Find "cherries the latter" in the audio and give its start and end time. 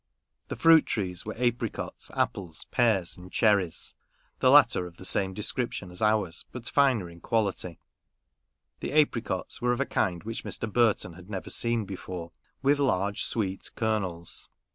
3.31-4.87